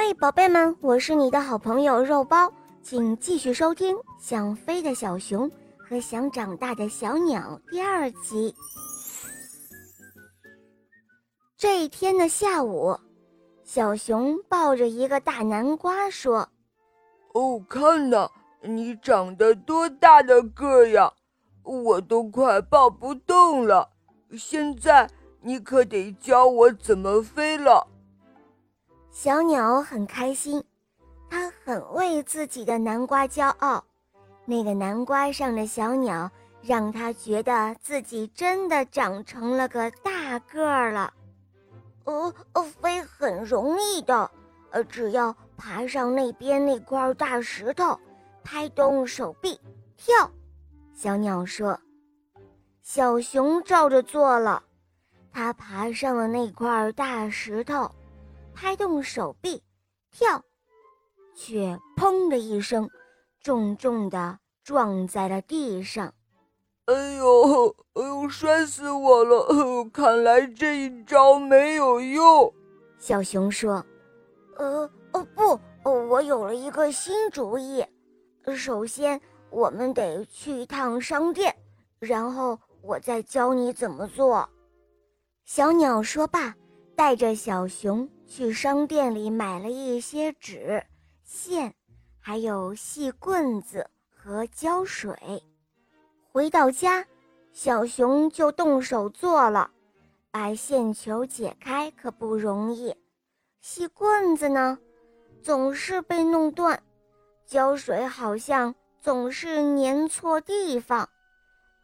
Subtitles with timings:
[0.00, 2.52] 嘿，宝贝们，我是你的好朋友肉包，
[2.84, 8.54] 请继续收听《想飞的小熊和想长大的小鸟》第二集。
[11.56, 12.96] 这一天的下午，
[13.64, 16.48] 小熊抱着一个大南瓜说
[17.34, 18.30] ：“哦，看呐，
[18.62, 21.12] 你长得多大的个呀！
[21.64, 23.90] 我都快抱不动了。
[24.38, 25.10] 现在
[25.40, 27.88] 你可得教我怎么飞了。”
[29.10, 30.62] 小鸟很开心，
[31.28, 33.84] 它很为自己的南瓜骄傲。
[34.44, 36.30] 那个南瓜上的小鸟
[36.62, 41.12] 让它觉得自己真的长成了个大个儿了。
[42.04, 42.32] 哦，
[42.80, 44.30] 飞很容易的，
[44.70, 47.98] 呃，只要爬上那边那块大石头，
[48.44, 49.60] 拍动手臂
[49.96, 50.30] 跳。
[50.94, 51.78] 小鸟说
[52.82, 54.62] ：“小熊照着做了，
[55.32, 57.90] 它爬上了那块大石头。”
[58.60, 59.62] 拍动手臂，
[60.10, 60.42] 跳，
[61.32, 62.90] 却砰的一声，
[63.40, 66.12] 重重的撞在了地上。
[66.86, 69.84] 哎呦，哎呦，摔死我了！
[69.92, 72.52] 看来这一招没有用。
[72.98, 73.86] 小熊说
[74.58, 77.86] ：“呃，哦不，我有了一个新主意。
[78.56, 81.54] 首先，我们得去一趟商店，
[82.00, 84.48] 然后我再教你怎么做。”
[85.46, 86.52] 小鸟说罢。
[86.98, 90.84] 带着小熊去商店里买了一些纸、
[91.22, 91.72] 线，
[92.18, 95.16] 还有细棍子和胶水。
[96.32, 97.06] 回到家，
[97.52, 99.70] 小熊就动手做了。
[100.32, 102.92] 把线球解开可不容易，
[103.60, 104.76] 细棍子呢，
[105.40, 106.82] 总是被弄断，
[107.46, 111.08] 胶水好像总是粘错地方。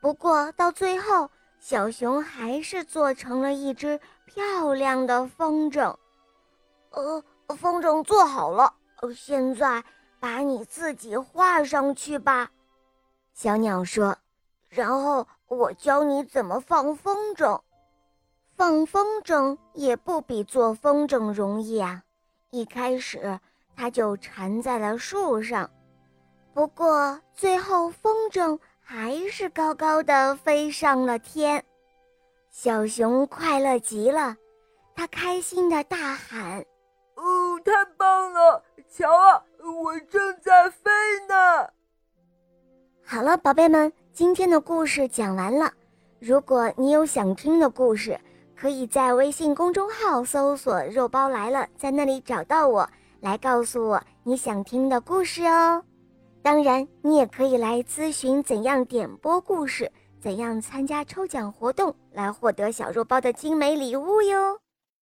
[0.00, 1.30] 不过到最后，
[1.66, 3.98] 小熊还是做成了一只。
[4.26, 5.96] 漂亮的风筝，
[6.90, 7.24] 呃，
[7.56, 8.74] 风筝做好了，
[9.16, 9.82] 现在
[10.20, 12.50] 把你自己画上去吧。
[13.32, 14.14] 小鸟说
[14.68, 17.58] ：“然后我教你怎么放风筝。
[18.54, 22.02] 放风筝也不比做风筝容易啊！
[22.50, 23.40] 一开始
[23.74, 25.70] 它就缠在了树上，
[26.52, 31.64] 不过最后风筝还是高高的飞上了天。”
[32.52, 34.36] 小熊快乐极了，
[34.94, 36.64] 它开心的大喊
[37.16, 38.62] ：“哦，太棒了！
[38.88, 39.42] 瞧啊，
[39.82, 40.90] 我正在飞
[41.28, 41.66] 呢！”
[43.04, 45.72] 好了，宝贝们，今天的故事讲完了。
[46.20, 48.18] 如果你有想听的故事，
[48.56, 52.88] 可以在微信公众号搜索“肉包来了”，在那里找到我，
[53.20, 55.82] 来告诉我你想听的故事哦。
[56.44, 59.90] 当然，你也可以来咨询怎样点播故事。
[60.20, 64.58] 怎样参加抽奖活动来获得小肉包的精美礼物哟？